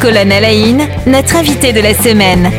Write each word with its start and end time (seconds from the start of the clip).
Colonne 0.00 0.32
Alain, 0.32 0.78
notre 1.06 1.36
invité 1.36 1.72
de 1.72 1.80
la 1.80 1.92
semaine. 1.92 2.50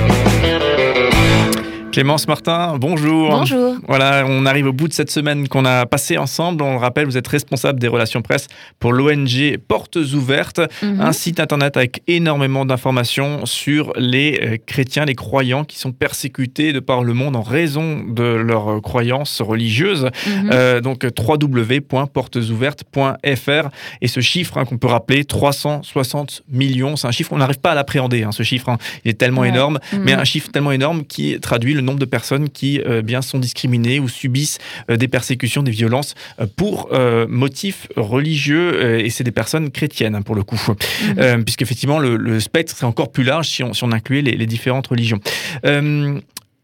Clémence 1.91 2.27
Martin, 2.27 2.77
bonjour. 2.77 3.29
Bonjour. 3.31 3.75
Voilà, 3.85 4.23
on 4.25 4.45
arrive 4.45 4.67
au 4.67 4.71
bout 4.73 4.88
de 4.88 4.93
cette 4.93 5.11
semaine 5.11 5.49
qu'on 5.49 5.65
a 5.65 5.86
passée 5.86 6.17
ensemble. 6.17 6.63
On 6.63 6.71
le 6.71 6.77
rappelle, 6.77 7.05
vous 7.05 7.17
êtes 7.17 7.27
responsable 7.27 7.81
des 7.81 7.89
relations 7.89 8.21
presse 8.21 8.48
pour 8.79 8.93
l'ONG 8.93 9.57
Portes 9.67 9.98
Ouvertes, 9.98 10.62
Mhm. 10.81 11.02
un 11.02 11.12
site 11.12 11.41
internet 11.41 11.75
avec 11.75 12.02
énormément 12.07 12.63
d'informations 12.66 13.45
sur 13.45 13.91
les 13.98 14.39
euh, 14.41 14.55
chrétiens, 14.66 15.04
les 15.04 15.16
croyants 15.16 15.66
qui 15.66 15.77
sont 15.80 15.91
persécutés 15.91 16.71
de 16.71 16.80
par 16.80 17.04
le 17.04 17.13
monde 17.13 17.35
en 17.35 17.41
raison 17.41 18.02
de 18.08 18.23
leurs 18.23 18.81
croyances 18.81 19.41
religieuses. 19.41 20.05
Mhm. 20.26 20.49
Euh, 20.53 20.80
donc 20.80 21.03
www.portesouvertes.fr 21.03 23.70
et 24.02 24.08
ce 24.08 24.20
chiffre 24.21 24.58
hein, 24.58 24.63
qu'on 24.63 24.77
peut 24.77 24.88
rappeler 24.88 25.26
360 25.26 26.44
millions 26.49 26.95
c'est 26.95 27.08
un 27.08 27.12
chiffre 27.12 27.34
on 27.34 27.38
n'arrive 27.38 27.59
pas 27.59 27.71
à 27.71 27.76
l'appréhender 27.76 28.23
hein, 28.23 28.31
ce 28.31 28.44
chiffre 28.44 28.70
hein. 28.70 28.77
il 29.03 29.12
est 29.12 29.16
tellement 29.16 29.41
Ouais. 29.41 29.49
énorme 29.49 29.80
Mhm. 29.94 30.02
mais 30.03 30.13
un 30.13 30.23
chiffre 30.23 30.49
tellement 30.52 30.71
énorme 30.71 31.03
qui 31.03 31.39
traduit 31.39 31.73
le 31.73 31.80
nombre 31.81 31.99
de 31.99 32.05
personnes 32.05 32.49
qui 32.49 32.80
euh, 32.81 33.02
bien 33.02 33.21
sont 33.21 33.40
discriminées 33.40 33.99
ou 33.99 34.08
subissent 34.09 34.58
euh, 34.90 34.98
des 34.98 35.08
persécutions 35.08 35.63
des 35.63 35.71
violences 35.71 36.16
euh, 36.40 36.45
pour 36.55 36.90
motifs 37.27 37.88
religieux 37.95 38.99
et 38.99 39.09
c'est 39.09 39.23
des 39.23 39.31
personnes 39.31 39.71
chrétiennes 39.71 40.16
hein, 40.16 40.21
pour 40.21 40.35
le 40.35 40.44
coup 40.44 40.52
Mhm. 40.67 41.16
euh, 41.20 41.38
puisqu'effectivement 41.44 41.99
le, 41.99 42.17
le 42.17 42.40
spectre 42.40 42.76
serait 42.76 42.85
encore 42.88 43.12
plus 43.12 43.23
large 43.23 43.48
si 43.48 43.63
on, 43.63 43.73
si 43.73 43.84
on 43.84 43.91
incluait 43.91 44.21
les, 44.21 44.34
les 44.38 44.45
différentes 44.45 44.88
religions 44.88 45.20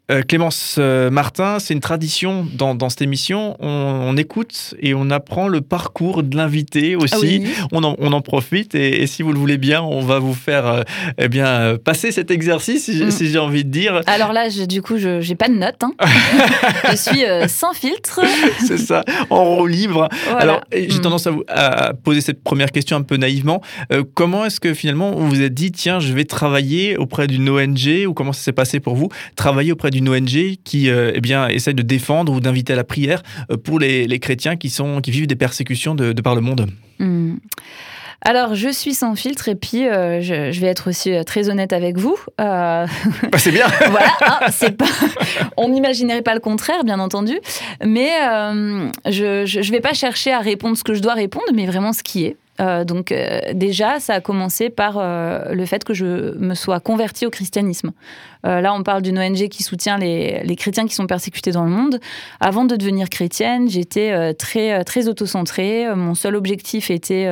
Euh, 0.10 0.22
Clémence 0.22 0.78
euh, 0.80 1.10
Martin, 1.10 1.60
c'est 1.60 1.74
une 1.74 1.82
tradition 1.82 2.48
dans, 2.54 2.76
dans 2.76 2.88
cette 2.88 3.02
émission. 3.02 3.58
On, 3.60 3.68
on 3.68 4.16
écoute 4.16 4.74
et 4.80 4.94
on 4.94 5.10
apprend 5.10 5.50
le 5.50 5.60
parcours 5.60 6.24
de 6.24 6.38
l'invité 6.38 6.96
aussi. 6.96 7.14
Ah 7.14 7.20
oui. 7.22 7.44
On, 7.74 7.84
en, 7.84 7.96
on 8.00 8.14
en 8.14 8.22
profite 8.22 8.74
et, 8.74 9.02
et 9.02 9.08
si 9.08 9.22
vous 9.22 9.34
le 9.34 9.38
voulez 9.40 9.58
bien, 9.58 9.82
on 9.82 10.00
va 10.00 10.20
vous 10.20 10.34
faire 10.34 10.66
euh, 10.66 10.84
eh 11.18 11.28
bien, 11.28 11.76
passer 11.84 12.14
cet 12.14 12.32
exercice, 12.32 12.86
si, 12.86 12.98
j'ai- 12.98 13.06
Mm. 13.08 13.12
si 13.12 13.28
j'ai 13.30 13.38
envie 13.38 13.66
de 13.66 13.70
dire. 13.70 14.02
Alors 14.08 14.32
là, 14.32 14.48
je- 14.48 14.64
du 14.64 14.82
coup, 14.82 14.98
je 14.98 15.20
j'ai 15.20 15.36
pas 15.36 15.50
de 15.50 15.56
notes. 15.56 15.84
hein. 15.84 15.92
je 16.92 16.96
suis 16.96 17.24
sans 17.50 17.74
filtre. 17.74 18.22
C'est 18.66 18.78
ça, 18.78 19.04
en 19.30 19.44
roue 19.56 19.68
libre. 19.68 20.08
Voilà. 20.26 20.40
Alors, 20.42 20.62
j'ai 20.72 20.88
Mm. 20.88 21.02
tendance 21.02 21.28
à, 21.28 21.32
vous, 21.32 21.44
à 21.50 21.94
poser 21.94 22.22
cette 22.22 22.42
première 22.44 22.72
question 22.72 22.96
un 22.96 23.02
peu 23.02 23.18
naïvement. 23.18 23.62
Comment 24.14 24.46
est-ce 24.46 24.62
que 24.62 24.74
finalement 24.74 25.12
vous 25.12 25.28
vous 25.28 25.42
êtes 25.42 25.54
dit, 25.54 25.74
tiens, 25.74 26.00
je 26.00 26.14
vais 26.14 26.24
travailler 26.24 26.96
auprès 26.96 27.28
d'une 27.28 27.50
ONG 27.50 28.06
ou 28.08 28.14
comment 28.14 28.32
ça 28.32 28.42
s'est 28.42 28.52
passé 28.54 28.80
pour 28.80 28.96
vous? 28.96 29.10
Travailler 29.36 29.74
auprès 29.74 29.90
d'une 29.90 29.97
ONG 30.02 30.58
qui 30.64 30.90
euh, 30.90 31.12
eh 31.16 31.22
bien, 31.22 31.48
essaye 31.48 31.74
de 31.74 31.82
défendre 31.82 32.34
ou 32.34 32.40
d'inviter 32.40 32.74
à 32.74 32.76
la 32.76 32.84
prière 32.84 33.24
euh, 33.52 33.58
pour 33.58 33.80
les, 33.80 34.08
les 34.08 34.20
chrétiens 34.20 34.56
qui, 34.56 34.70
sont, 34.70 35.02
qui 35.02 35.12
vivent 35.12 35.28
des 35.28 35.36
persécutions 35.36 35.96
de, 35.96 36.14
de 36.14 36.22
par 36.22 36.36
le 36.36 36.42
monde. 36.42 36.68
Hmm. 37.00 37.36
Alors, 38.22 38.56
je 38.56 38.70
suis 38.70 38.96
sans 38.96 39.16
filtre 39.16 39.48
et 39.48 39.56
puis 39.56 39.88
euh, 39.88 40.22
je, 40.22 40.52
je 40.52 40.60
vais 40.60 40.68
être 40.68 40.90
aussi 40.90 41.14
très 41.26 41.50
honnête 41.50 41.72
avec 41.72 41.98
vous. 41.98 42.18
Euh, 42.42 42.88
Bah, 43.32 43.38
c'est 43.38 43.52
bien 43.52 43.68
voilà, 43.90 44.12
hein, 44.22 44.40
c'est 44.52 44.76
pas. 44.76 44.86
On 45.56 45.70
n'imaginerait 45.70 46.24
pas 46.24 46.34
le 46.34 46.40
contraire, 46.40 46.84
bien 46.84 47.00
entendu. 47.00 47.40
Mais 47.86 48.10
euh, 48.28 48.90
je, 49.06 49.46
je 49.46 49.72
vais 49.72 49.82
pas 49.82 49.94
chercher 49.94 50.32
à 50.32 50.40
répondre 50.40 50.76
ce 50.76 50.84
que 50.84 50.96
je 50.96 51.02
dois 51.02 51.14
répondre, 51.14 51.46
mais 51.54 51.68
vraiment 51.68 51.94
ce 51.94 52.04
qui 52.04 52.26
est. 52.26 52.38
Euh, 52.60 52.84
donc 52.84 53.12
euh, 53.12 53.40
déjà, 53.54 54.00
ça 54.00 54.16
a 54.16 54.22
commencé 54.22 54.70
par 54.70 54.98
euh, 54.98 55.54
le 55.54 55.66
fait 55.66 55.84
que 55.84 55.94
je 55.94 56.36
me 56.38 56.56
sois 56.56 56.80
convertie 56.80 57.26
au 57.26 57.30
christianisme. 57.30 57.92
Euh, 58.48 58.62
là, 58.62 58.74
on 58.74 58.84
parle 58.84 59.02
d'une 59.02 59.20
ONG 59.20 59.48
qui 59.50 59.64
soutient 59.64 59.98
les, 59.98 60.42
les 60.44 60.56
chrétiens 60.56 60.88
qui 60.88 60.96
sont 60.96 61.08
persécutés 61.08 61.52
dans 61.52 61.64
le 61.64 61.70
monde. 61.70 62.00
Avant 62.40 62.66
de 62.66 62.76
devenir 62.76 63.10
chrétienne, 63.10 63.70
j'étais 63.70 64.12
euh, 64.12 64.34
très 64.34 64.74
euh, 64.74 64.84
très 64.84 65.08
autocentrée. 65.08 65.86
Mon 65.96 66.16
seul 66.16 66.36
objectif 66.36 66.90
était 66.90 67.28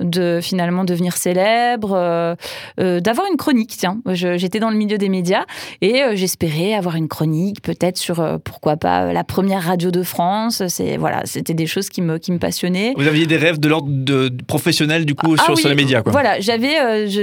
de 0.00 0.40
finalement 0.42 0.84
devenir 0.84 1.16
célèbre, 1.16 2.36
d'avoir 2.78 3.26
une 3.30 3.36
chronique. 3.36 3.74
Tiens, 3.76 3.98
j'étais 4.06 4.60
dans 4.60 4.70
le 4.70 4.76
milieu 4.76 4.98
des 4.98 5.08
médias 5.08 5.44
et 5.82 6.02
j'espérais 6.14 6.74
avoir 6.74 6.96
une 6.96 7.08
chronique, 7.08 7.62
peut-être 7.62 7.96
sur 7.96 8.40
pourquoi 8.44 8.76
pas 8.76 9.12
la 9.12 9.24
première 9.24 9.62
radio 9.62 9.90
de 9.90 10.02
France. 10.02 10.62
C'est 10.68 10.96
voilà, 10.96 11.22
c'était 11.24 11.54
des 11.54 11.66
choses 11.66 11.88
qui 11.88 12.02
me 12.02 12.18
qui 12.18 12.32
me 12.32 12.38
passionnaient. 12.38 12.94
Vous 12.96 13.06
aviez 13.06 13.26
des 13.26 13.36
rêves 13.36 13.58
de 13.58 13.68
l'ordre 13.68 13.88
de, 13.90 14.28
de 14.28 14.44
professionnel 14.44 15.04
du 15.04 15.14
coup 15.14 15.34
Ah 15.38 15.42
sur, 15.44 15.54
oui, 15.54 15.60
sur 15.60 15.68
les 15.68 15.74
médias 15.74 16.02
quoi. 16.02 16.12
Voilà, 16.12 16.40
j'avais 16.40 16.76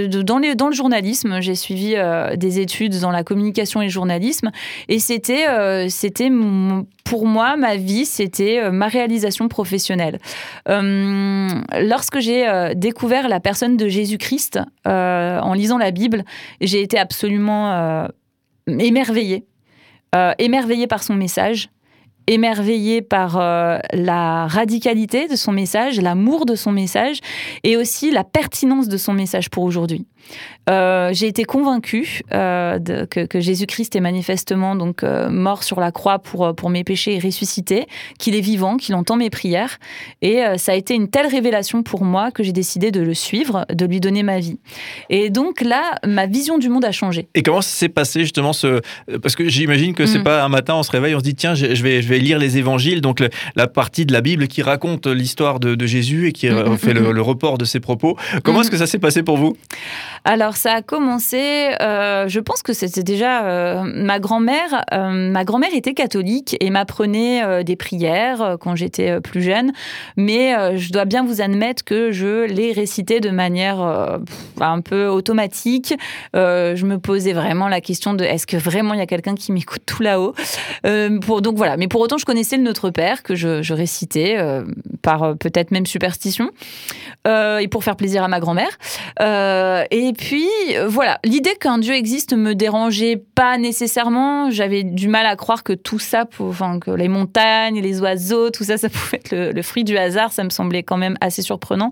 dans, 0.08 0.38
les, 0.38 0.56
dans 0.56 0.68
le 0.68 0.76
journalisme, 0.76 1.42
j'ai 1.42 1.56
suivi 1.56 1.96
des 2.36 2.60
études 2.60 3.00
dans 3.00 3.12
la 3.12 3.23
communication 3.24 3.82
et 3.82 3.90
journalisme, 3.90 4.52
et 4.90 5.00
c'était 5.00 5.48
euh, 5.48 5.88
c'était 5.90 6.30
pour 7.04 7.26
moi 7.26 7.56
ma 7.58 7.76
vie, 7.76 8.06
c'était 8.06 8.60
euh, 8.60 8.72
ma 8.72 8.88
réalisation 8.88 9.48
professionnelle. 9.48 10.20
Euh, 10.70 11.50
lorsque 11.82 12.20
j'ai 12.20 12.74
découvert 12.76 13.28
la 13.28 13.40
personne 13.40 13.78
de 13.78 13.88
Jésus-Christ 13.88 14.60
en 14.86 15.54
lisant 15.54 15.78
la 15.78 15.92
Bible, 15.92 16.24
j'ai 16.62 16.82
été 16.82 16.98
absolument 16.98 18.08
émerveillée, 18.68 19.46
émerveillée 20.38 20.88
par 20.88 21.04
son 21.04 21.16
message 21.16 21.70
émerveillée 22.28 23.02
par 23.02 23.38
la 23.38 24.48
radicalité 24.48 25.28
de 25.28 25.36
son 25.36 25.52
message, 25.52 26.00
l'amour 26.00 26.46
de 26.46 26.56
son 26.56 26.72
message 26.72 27.20
et 27.64 27.76
aussi 27.76 28.12
la 28.12 28.24
pertinence 28.24 28.88
de 28.88 28.98
son 28.98 29.14
message 29.14 29.50
pour 29.50 29.64
aujourd'hui. 29.64 30.08
Euh, 30.70 31.10
J'ai 31.14 31.28
été 31.28 31.44
convaincue 31.44 32.22
euh, 32.34 32.80
de- 32.80 33.06
que, 33.06 33.26
que 33.26 33.40
Jésus-Christ 33.40 33.96
est 33.96 34.00
manifestement 34.00 34.76
donc 34.76 35.04
euh, 35.04 35.30
mort 35.30 35.64
sur 35.64 35.80
la 35.80 35.92
croix 35.92 36.20
pour, 36.20 36.56
pour 36.56 36.70
mes 36.70 36.84
péchés 36.84 37.16
et 37.16 37.20
ressuscité, 37.20 37.86
qu'il 38.18 38.36
est 38.36 38.42
vivant, 38.42 38.78
qu'il 38.78 38.96
entend 38.96 39.16
mes 39.18 39.30
prières. 39.30 39.78
Et 40.22 40.42
ça 40.58 40.72
a 40.72 40.76
été 40.76 40.94
une 40.96 41.10
telle 41.10 41.28
révélation 41.28 41.84
pour 41.84 42.04
moi 42.06 42.32
que 42.32 42.44
j'ai 42.44 42.54
décidé 42.54 42.92
de 42.92 43.02
le 43.02 43.14
suivre, 43.14 43.66
de 43.74 43.86
lui 43.86 44.00
donner 44.00 44.24
ma 44.24 44.40
vie. 44.40 44.60
Et 45.10 45.30
donc 45.30 45.62
là, 45.62 46.00
ma 46.06 46.26
vision 46.28 46.58
du 46.58 46.70
monde 46.70 46.86
a 46.86 46.92
changé. 46.92 47.28
Et 47.36 47.44
comment 47.44 47.62
ça 47.62 47.70
s'est 47.70 47.90
passé 47.90 48.22
justement 48.22 48.54
ce 48.54 48.82
parce 49.22 49.36
que 49.36 49.48
j'imagine 49.50 49.94
que 49.94 50.06
c'est 50.06 50.20
Mm. 50.20 50.24
pas 50.24 50.44
un 50.44 50.50
matin 50.50 50.76
on 50.76 50.84
se 50.84 50.92
réveille 50.92 51.16
on 51.16 51.20
se 51.20 51.24
dit 51.24 51.36
tiens 51.36 51.56
je 51.56 51.74
je 51.76 51.84
vais 51.84 52.02
je 52.02 52.08
vais 52.08 52.20
lire 52.20 52.38
les 52.40 52.58
évangiles 52.58 53.02
donc 53.02 53.20
le- 53.20 53.30
la 53.56 53.68
partie 53.68 54.06
de 54.06 54.14
la 54.14 54.22
Bible 54.22 54.48
qui 54.48 54.62
raconte 54.62 55.08
l'histoire 55.08 55.60
de, 55.60 55.76
de 55.76 55.86
Jésus 55.86 56.28
et 56.28 56.32
qui 56.32 56.48
Mm, 56.50 56.72
mm, 56.74 56.78
fait 56.78 56.94
mm, 56.94 57.00
le, 57.00 57.12
le 57.12 57.22
report 57.22 57.58
de 57.58 57.66
ses 57.66 57.80
propos. 57.80 58.16
Comment 58.44 58.60
Mm. 58.60 58.62
est-ce 58.62 58.72
que 58.72 58.78
ça 58.78 58.86
s'est 58.88 59.00
passé 59.00 59.24
pour 59.24 59.38
vous? 59.38 59.56
Alors 60.24 60.53
ça 60.58 60.74
a 60.74 60.82
commencé, 60.82 61.70
euh, 61.82 62.28
je 62.28 62.40
pense 62.40 62.62
que 62.64 62.74
c'était 62.74 63.04
déjà 63.04 63.46
euh, 63.46 63.84
ma 63.84 64.20
grand-mère. 64.20 64.84
euh, 64.94 65.10
ma 65.10 65.44
grand-mère 65.44 65.74
était 65.74 65.94
catholique 65.94 66.56
et 66.60 66.70
m'apprenait 66.70 67.64
des 67.64 67.76
prières 67.76 68.58
quand 68.60 68.76
j'étais 68.76 69.20
plus 69.22 69.42
jeune, 69.42 69.72
mais 70.18 70.78
je 70.78 70.92
dois 70.92 71.06
bien 71.06 71.24
vous 71.24 71.42
admettre 71.42 71.84
que 71.84 72.12
je 72.12 72.46
les 72.46 72.72
récitais 72.72 73.20
de 73.20 73.30
manière 73.30 73.80
un 74.60 74.82
peu 74.82 75.08
automatique. 75.08 75.94
Je 76.34 76.86
me 76.86 76.98
posais 76.98 77.34
vraiment 77.34 77.68
la 77.68 77.82
question 77.82 78.14
de 78.14 78.24
est-ce 78.24 78.48
que 78.48 78.58
vraiment 78.58 78.94
il 78.94 79.00
y 79.00 79.04
a 79.04 79.06
quelqu'un 79.06 79.36
qui 79.36 79.52
m'écoute 79.52 79.84
tout 79.86 80.02
là-haut? 80.04 80.34
Donc 80.84 81.58
voilà, 81.58 81.78
mais 81.78 81.88
pour 81.88 82.02
autant 82.02 82.18
je 82.18 82.26
connaissais 82.26 82.58
le 82.58 82.64
Notre 82.64 82.90
Père 82.90 83.24
que 83.24 83.36
je, 83.36 83.62
je 83.62 83.74
récitais 83.74 84.38
par 85.02 85.36
peut-être 85.38 85.72
même 85.72 85.86
superstition 85.86 86.50
et 87.26 87.68
pour 87.70 87.84
faire 87.84 87.96
plaisir 87.96 88.24
à 88.24 88.28
ma 88.28 88.40
grand-mère. 88.40 88.78
Et 89.92 90.14
puis, 90.18 90.43
euh, 90.76 90.88
voilà, 90.88 91.20
l'idée 91.24 91.56
qu'un 91.60 91.78
Dieu 91.78 91.94
existe 91.94 92.34
me 92.34 92.56
dérangeait 92.56 93.22
pas 93.36 93.58
nécessairement. 93.58 94.50
J'avais 94.50 94.84
du 94.84 95.08
mal 95.08 95.26
à 95.26 95.36
croire 95.36 95.64
que 95.64 95.74
tout 95.74 96.00
ça, 96.00 96.26
enfin, 96.40 96.80
que 96.80 96.92
les 96.92 97.08
montagnes, 97.08 97.82
les 97.82 98.02
oiseaux, 98.02 98.50
tout 98.50 98.64
ça, 98.64 98.78
ça 98.78 98.90
pouvait 98.90 99.18
être 99.18 99.32
le, 99.32 99.52
le 99.52 99.62
fruit 99.62 99.84
du 99.84 99.98
hasard. 99.98 100.32
Ça 100.32 100.44
me 100.44 100.50
semblait 100.50 100.84
quand 100.84 100.98
même 100.98 101.18
assez 101.22 101.42
surprenant. 101.42 101.92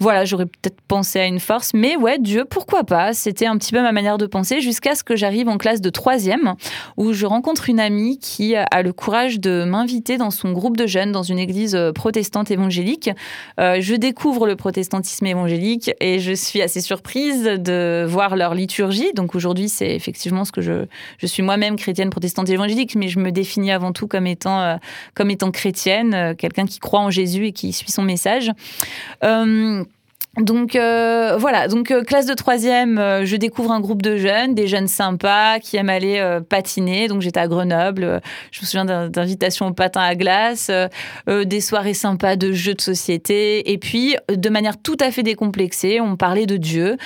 Voilà, 0.00 0.24
j'aurais 0.24 0.46
peut-être 0.46 0.80
pensé 0.88 1.20
à 1.20 1.26
une 1.26 1.40
force, 1.40 1.72
mais 1.74 1.96
ouais, 1.96 2.18
Dieu, 2.18 2.44
pourquoi 2.44 2.84
pas? 2.84 3.12
C'était 3.12 3.46
un 3.46 3.56
petit 3.56 3.72
peu 3.72 3.80
ma 3.80 3.92
manière 3.92 4.18
de 4.18 4.26
penser 4.26 4.60
jusqu'à 4.60 4.94
ce 4.94 5.04
que 5.04 5.16
j'arrive 5.16 5.48
en 5.48 5.56
classe 5.56 5.80
de 5.80 5.90
troisième, 5.90 6.54
où 6.96 7.12
je 7.12 7.26
rencontre 7.26 7.68
une 7.68 7.80
amie 7.80 8.18
qui 8.18 8.54
a 8.56 8.82
le 8.82 8.92
courage 8.92 9.40
de 9.40 9.64
m'inviter 9.64 10.16
dans 10.16 10.30
son 10.30 10.52
groupe 10.52 10.76
de 10.76 10.86
jeunes 10.86 11.12
dans 11.12 11.22
une 11.22 11.38
église 11.38 11.74
euh, 11.74 11.92
protestante 11.92 12.50
évangélique. 12.50 13.10
Euh, 13.60 13.78
je 13.80 13.94
découvre 13.94 14.46
le 14.46 14.56
protestantisme 14.56 15.26
évangélique 15.26 15.92
et 16.00 16.18
je 16.18 16.32
suis 16.32 16.60
assez 16.60 16.80
surprise 16.80 17.44
de 17.44 17.73
voir 18.08 18.36
leur 18.36 18.54
liturgie. 18.54 19.12
Donc 19.14 19.34
aujourd'hui, 19.34 19.68
c'est 19.68 19.94
effectivement 19.94 20.44
ce 20.44 20.52
que 20.52 20.60
je, 20.60 20.86
je 21.18 21.26
suis 21.26 21.42
moi-même 21.42 21.76
chrétienne 21.76 22.10
protestante 22.10 22.48
évangélique, 22.48 22.94
mais 22.96 23.08
je 23.08 23.18
me 23.18 23.30
définis 23.30 23.72
avant 23.72 23.92
tout 23.92 24.06
comme 24.06 24.26
étant, 24.26 24.60
euh, 24.60 24.76
comme 25.14 25.30
étant 25.30 25.50
chrétienne, 25.50 26.14
euh, 26.14 26.34
quelqu'un 26.34 26.66
qui 26.66 26.78
croit 26.78 27.00
en 27.00 27.10
Jésus 27.10 27.46
et 27.46 27.52
qui 27.52 27.72
suit 27.72 27.90
son 27.90 28.02
message. 28.02 28.50
Euh, 29.22 29.84
donc 30.38 30.74
euh, 30.74 31.36
voilà, 31.38 31.68
donc 31.68 31.92
euh, 31.92 32.02
classe 32.02 32.26
de 32.26 32.34
troisième, 32.34 32.98
euh, 32.98 33.24
je 33.24 33.36
découvre 33.36 33.70
un 33.70 33.80
groupe 33.80 34.02
de 34.02 34.16
jeunes, 34.16 34.54
des 34.54 34.66
jeunes 34.66 34.88
sympas 34.88 35.60
qui 35.60 35.76
aiment 35.76 35.90
aller 35.90 36.18
euh, 36.18 36.40
patiner. 36.40 37.06
Donc 37.06 37.20
j'étais 37.20 37.38
à 37.38 37.46
Grenoble, 37.46 38.20
je 38.50 38.60
me 38.60 38.66
souviens 38.66 38.84
d'invitations 38.84 39.68
au 39.68 39.72
patin 39.72 40.00
à 40.00 40.14
glace, 40.16 40.70
des 41.28 41.60
soirées 41.60 41.94
sympas 41.94 42.36
de 42.36 42.52
jeux 42.52 42.74
de 42.74 42.80
société, 42.80 43.70
et 43.72 43.78
puis 43.78 44.16
de 44.28 44.48
manière 44.48 44.80
tout 44.80 44.96
à 45.00 45.10
fait 45.10 45.22
décomplexée, 45.22 46.00
on 46.00 46.16
parlait 46.16 46.46
de 46.46 46.56
Dieu. 46.56 46.96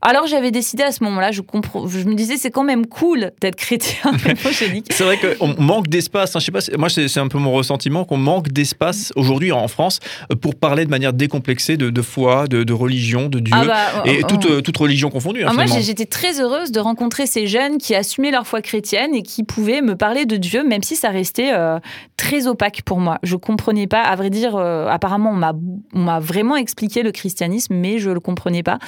Alors 0.00 0.26
j'avais 0.26 0.50
décidé 0.50 0.82
à 0.82 0.92
ce 0.92 1.02
moment-là, 1.04 1.30
je, 1.32 1.42
me 1.42 2.14
disais 2.14 2.36
c'est 2.36 2.50
quand 2.50 2.64
même 2.64 2.86
cool 2.86 3.32
d'être 3.40 3.56
chrétien. 3.56 4.12
C'est 4.90 5.04
vrai 5.04 5.18
qu'on 5.18 5.60
manque 5.60 5.88
d'espace. 5.88 6.34
hein, 6.36 6.38
je 6.38 6.46
sais 6.46 6.52
pas, 6.52 6.60
moi 6.78 6.88
c'est 6.88 7.18
un 7.18 7.28
peu 7.28 7.38
mon 7.38 7.52
ressentiment 7.52 8.04
qu'on 8.04 8.16
manque 8.16 8.48
d'espace 8.48 9.12
aujourd'hui 9.16 9.52
en 9.52 9.68
France 9.68 10.00
pour 10.40 10.54
parler 10.54 10.84
de 10.84 10.90
manière 10.90 11.12
décomplexée 11.12 11.76
de, 11.76 11.90
de 11.90 12.02
foi, 12.02 12.46
de, 12.46 12.64
de 12.64 12.72
religion, 12.78 13.28
de 13.28 13.38
Dieu, 13.40 13.54
Ah 13.56 13.64
bah, 13.64 14.02
et 14.06 14.20
oh, 14.22 14.26
toute, 14.26 14.46
oh. 14.46 14.52
euh, 14.54 14.60
toute 14.60 14.76
religion 14.76 15.10
confondue. 15.10 15.42
hein, 15.44 15.48
Ah, 15.50 15.54
moi, 15.54 15.64
j'étais 15.66 16.06
très 16.06 16.40
heureuse 16.40 16.72
de 16.72 16.80
rencontrer 16.80 17.26
ces 17.26 17.46
jeunes 17.46 17.78
qui 17.78 17.94
assumaient 17.94 18.30
leur 18.30 18.46
foi 18.46 18.62
chrétienne 18.62 19.14
et 19.14 19.22
qui 19.22 19.44
pouvaient 19.44 19.82
me 19.82 19.96
parler 19.96 20.24
de 20.26 20.36
Dieu, 20.36 20.64
même 20.64 20.82
si 20.82 20.96
ça 20.96 21.10
restait 21.10 21.52
euh, 21.52 21.78
très 22.16 22.46
opaque 22.46 22.82
pour 22.82 22.98
moi. 23.00 23.18
Je 23.22 23.36
comprenais 23.36 23.86
pas. 23.86 24.02
À 24.02 24.16
vrai 24.16 24.30
dire, 24.30 24.56
euh, 24.56 24.86
apparemment, 24.88 25.30
on 25.30 25.98
m'a, 25.98 26.20
vraiment 26.20 26.56
expliqué 26.56 27.02
le 27.02 27.12
christianisme, 27.12 27.74
mais 27.74 27.98
je 27.98 28.10
le 28.10 28.20
comprenais 28.20 28.62
pas. 28.62 28.78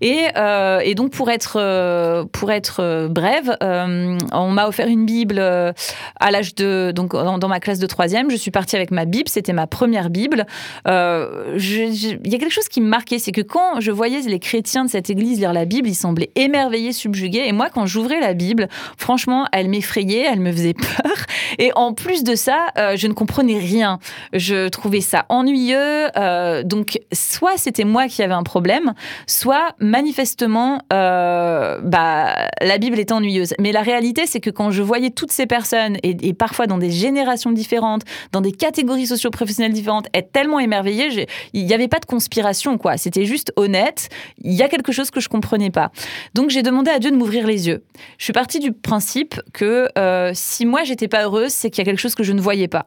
Et, 0.00 0.26
euh, 0.36 0.80
et 0.80 0.94
donc, 0.94 1.10
pour 1.12 1.30
être, 1.30 1.56
euh, 1.60 2.24
pour 2.32 2.50
être 2.50 2.80
euh, 2.80 3.08
brève, 3.08 3.56
euh, 3.62 4.18
on 4.32 4.50
m'a 4.50 4.66
offert 4.68 4.86
une 4.88 5.06
Bible 5.06 5.36
euh, 5.38 5.72
à 6.18 6.30
l'âge 6.30 6.54
de. 6.54 6.92
Donc, 6.94 7.12
dans, 7.12 7.38
dans 7.38 7.48
ma 7.48 7.60
classe 7.60 7.78
de 7.78 7.86
troisième, 7.86 8.30
je 8.30 8.36
suis 8.36 8.50
partie 8.50 8.76
avec 8.76 8.90
ma 8.90 9.04
Bible. 9.04 9.28
C'était 9.28 9.52
ma 9.52 9.66
première 9.66 10.10
Bible. 10.10 10.46
Euh, 10.88 11.56
Il 11.58 12.30
y 12.30 12.34
a 12.34 12.38
quelque 12.38 12.52
chose 12.52 12.68
qui 12.68 12.80
me 12.80 12.88
marquait, 12.88 13.18
c'est 13.18 13.29
que 13.32 13.40
quand 13.40 13.80
je 13.80 13.90
voyais 13.90 14.20
les 14.20 14.38
chrétiens 14.38 14.84
de 14.84 14.90
cette 14.90 15.10
église 15.10 15.38
lire 15.38 15.52
la 15.52 15.64
Bible, 15.64 15.88
ils 15.88 15.94
semblaient 15.94 16.30
émerveillés, 16.36 16.92
subjugués. 16.92 17.44
Et 17.46 17.52
moi, 17.52 17.68
quand 17.72 17.86
j'ouvrais 17.86 18.20
la 18.20 18.34
Bible, 18.34 18.68
franchement, 18.96 19.46
elle 19.52 19.68
m'effrayait, 19.68 20.26
elle 20.30 20.40
me 20.40 20.52
faisait 20.52 20.74
peur. 20.74 21.12
Et 21.58 21.70
en 21.76 21.92
plus 21.94 22.24
de 22.24 22.34
ça, 22.34 22.68
euh, 22.78 22.96
je 22.96 23.06
ne 23.06 23.12
comprenais 23.12 23.58
rien. 23.58 23.98
Je 24.32 24.68
trouvais 24.68 25.00
ça 25.00 25.26
ennuyeux. 25.28 26.08
euh, 26.16 26.62
donc, 26.62 26.98
soit 27.12 27.56
c'était 27.56 27.84
moi 27.84 28.08
qui 28.08 28.22
avais 28.22 28.34
un 28.34 28.42
problème, 28.42 28.92
soit 29.26 29.74
manifestement, 29.80 30.80
euh, 30.92 31.78
bah, 31.82 32.34
la 32.60 32.78
Bible 32.78 32.98
était 32.98 33.12
ennuyeuse. 33.12 33.54
Mais 33.58 33.72
la 33.72 33.82
réalité, 33.82 34.26
c'est 34.26 34.40
que 34.40 34.50
quand 34.50 34.70
je 34.70 34.82
voyais 34.82 35.10
toutes 35.10 35.32
ces 35.32 35.46
personnes, 35.46 35.96
et, 36.02 36.16
et 36.28 36.34
parfois 36.34 36.66
dans 36.66 36.78
des 36.78 36.90
générations 36.90 37.52
différentes, 37.52 38.02
dans 38.32 38.40
des 38.40 38.52
catégories 38.52 39.06
socio-professionnelles 39.06 39.72
différentes, 39.72 40.06
être 40.14 40.32
tellement 40.32 40.58
émerveillée, 40.60 41.10
j'ai- 41.10 41.26
il 41.52 41.64
n'y 41.66 41.74
avait 41.74 41.88
pas 41.88 41.98
de 42.00 42.06
conspiration, 42.06 42.78
quoi. 42.78 42.96
C'était 42.96 43.19
juste 43.26 43.52
honnête. 43.56 44.08
Il 44.38 44.52
y 44.52 44.62
a 44.62 44.68
quelque 44.68 44.92
chose 44.92 45.10
que 45.10 45.20
je 45.20 45.28
comprenais 45.28 45.70
pas. 45.70 45.90
Donc 46.34 46.50
j'ai 46.50 46.62
demandé 46.62 46.90
à 46.90 46.98
Dieu 46.98 47.10
de 47.10 47.16
m'ouvrir 47.16 47.46
les 47.46 47.68
yeux. 47.68 47.84
Je 48.18 48.24
suis 48.24 48.32
partie 48.32 48.58
du 48.58 48.72
principe 48.72 49.40
que 49.52 49.88
euh, 49.98 50.32
si 50.34 50.66
moi 50.66 50.84
j'étais 50.84 51.08
pas 51.08 51.24
heureuse, 51.24 51.52
c'est 51.52 51.70
qu'il 51.70 51.78
y 51.78 51.86
a 51.86 51.90
quelque 51.90 52.00
chose 52.00 52.14
que 52.14 52.24
je 52.24 52.32
ne 52.32 52.40
voyais 52.40 52.68
pas 52.68 52.86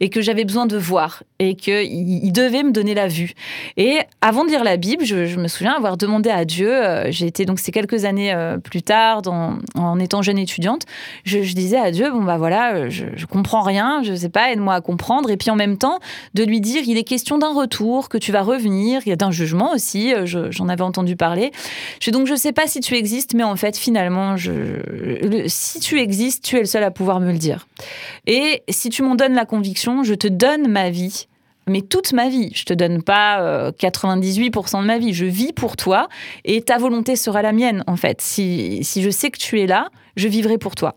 et 0.00 0.08
que 0.08 0.20
j'avais 0.20 0.44
besoin 0.44 0.66
de 0.66 0.76
voir 0.76 1.22
et 1.38 1.54
qu'il 1.54 1.82
il 2.24 2.32
devait 2.32 2.62
me 2.62 2.72
donner 2.72 2.94
la 2.94 3.08
vue. 3.08 3.32
Et 3.76 3.98
avant 4.20 4.44
de 4.44 4.50
lire 4.50 4.64
la 4.64 4.76
Bible, 4.76 5.04
je, 5.04 5.36
me 5.36 5.48
souviens 5.48 5.74
avoir 5.74 5.96
demandé 5.96 6.30
à 6.30 6.44
Dieu, 6.44 6.72
euh, 6.72 7.10
j'ai 7.10 7.26
été 7.26 7.44
donc 7.44 7.58
c'est 7.58 7.72
quelques 7.72 8.04
années 8.04 8.32
euh, 8.32 8.58
plus 8.58 8.82
tard, 8.82 9.22
en 9.26 9.98
étant 9.98 10.22
jeune 10.22 10.38
étudiante, 10.38 10.82
je, 11.24 11.38
disais 11.38 11.78
à 11.78 11.90
Dieu, 11.90 12.10
bon 12.10 12.22
bah 12.22 12.36
voilà, 12.36 12.74
euh, 12.74 12.90
je, 12.90 13.26
comprends 13.26 13.62
rien, 13.62 14.02
je 14.02 14.14
sais 14.14 14.28
pas, 14.28 14.52
aide-moi 14.52 14.74
à 14.74 14.80
comprendre. 14.80 15.30
Et 15.30 15.36
puis 15.36 15.50
en 15.50 15.56
même 15.56 15.76
temps, 15.76 15.98
de 16.34 16.44
lui 16.44 16.60
dire, 16.60 16.82
il 16.86 16.96
est 16.98 17.04
question 17.04 17.38
d'un 17.38 17.52
retour, 17.52 18.08
que 18.08 18.18
tu 18.18 18.32
vas 18.32 18.42
revenir, 18.42 19.02
il 19.06 19.10
y 19.10 19.12
a 19.12 19.16
d'un 19.16 19.30
jugement 19.30 19.72
aussi, 19.72 20.14
euh, 20.14 20.26
je- 20.26 20.50
j'en 20.50 20.68
avais 20.68 20.82
entendu 20.82 21.16
parler. 21.16 21.50
Je, 22.00 22.10
donc 22.10 22.26
je 22.26 22.34
sais 22.34 22.52
pas 22.52 22.66
si 22.66 22.80
tu 22.80 22.94
existes, 22.94 23.34
mais 23.34 23.42
en 23.42 23.56
fait 23.56 23.76
finalement, 23.76 24.36
si 25.46 25.80
tu 25.80 26.00
existes, 26.00 26.44
tu 26.44 26.56
es 26.56 26.60
le 26.60 26.66
seul 26.66 26.84
à 26.84 26.90
pouvoir 26.90 27.20
me 27.20 27.32
le 27.32 27.38
dire. 27.38 27.66
Et 28.26 28.62
si 28.68 28.88
tu 28.90 29.02
m'en 29.02 29.14
donnes 29.14 29.34
la 29.34 29.44
je 29.64 30.14
te 30.14 30.28
donne 30.28 30.68
ma 30.68 30.90
vie. 30.90 31.26
Mais 31.68 31.80
toute 31.80 32.12
ma 32.12 32.28
vie, 32.28 32.52
je 32.54 32.64
te 32.64 32.72
donne 32.72 33.02
pas 33.02 33.40
euh, 33.40 33.72
98% 33.72 34.82
de 34.82 34.86
ma 34.86 34.98
vie, 34.98 35.12
je 35.12 35.24
vis 35.24 35.52
pour 35.52 35.76
toi 35.76 36.08
et 36.44 36.62
ta 36.62 36.78
volonté 36.78 37.16
sera 37.16 37.42
la 37.42 37.50
mienne 37.50 37.82
en 37.88 37.96
fait. 37.96 38.20
Si, 38.20 38.84
si 38.84 39.02
je 39.02 39.10
sais 39.10 39.32
que 39.32 39.38
tu 39.38 39.60
es 39.60 39.66
là, 39.66 39.88
je 40.16 40.28
vivrai 40.28 40.58
pour 40.58 40.76
toi. 40.76 40.96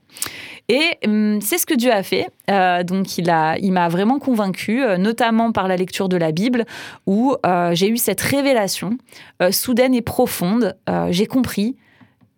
Et 0.69 0.97
hum, 1.05 1.41
c'est 1.41 1.57
ce 1.57 1.65
que 1.65 1.73
Dieu 1.73 1.91
a 1.91 2.03
fait. 2.03 2.27
Euh, 2.49 2.83
donc 2.83 3.17
il 3.17 3.29
a, 3.29 3.57
il 3.57 3.71
m'a 3.71 3.89
vraiment 3.89 4.19
convaincue, 4.19 4.83
euh, 4.83 4.97
notamment 4.97 5.51
par 5.51 5.67
la 5.67 5.75
lecture 5.75 6.07
de 6.07 6.17
la 6.17 6.31
Bible, 6.31 6.65
où 7.07 7.35
euh, 7.45 7.73
j'ai 7.73 7.89
eu 7.89 7.97
cette 7.97 8.21
révélation 8.21 8.97
euh, 9.41 9.51
soudaine 9.51 9.95
et 9.95 10.01
profonde. 10.01 10.75
Euh, 10.87 11.07
j'ai 11.09 11.25
compris, 11.25 11.75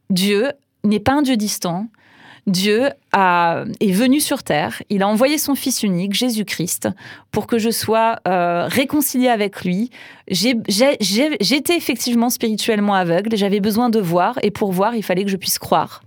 Dieu 0.10 0.52
n'est 0.84 1.00
pas 1.00 1.14
un 1.14 1.22
Dieu 1.22 1.36
distant. 1.36 1.88
Dieu 2.48 2.90
a- 3.14 3.64
est 3.80 3.92
venu 3.92 4.20
sur 4.20 4.44
terre, 4.44 4.82
il 4.90 5.04
a 5.04 5.08
envoyé 5.08 5.38
son 5.38 5.56
Fils 5.56 5.84
unique, 5.84 6.14
Jésus-Christ, 6.14 6.90
pour 7.32 7.48
que 7.48 7.58
je 7.60 7.70
sois 7.70 8.18
euh, 8.28 8.68
réconciliée 8.70 9.28
avec 9.30 9.64
lui. 9.64 9.90
J'étais 10.70 11.76
effectivement 11.78 12.30
spirituellement 12.30 12.94
aveugle, 12.96 13.36
j'avais 13.36 13.60
besoin 13.60 13.90
de 13.90 14.00
voir, 14.00 14.38
et 14.44 14.52
pour 14.52 14.72
voir, 14.72 14.96
il 14.96 15.04
fallait 15.04 15.24
que 15.24 15.30
je 15.30 15.38
puisse 15.38 15.60
croire. 15.60 16.04